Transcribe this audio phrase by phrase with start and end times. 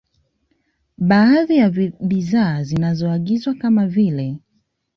[0.97, 1.69] Baadhi ya
[1.99, 4.37] bidhaa zinazoagizwa ni kama vile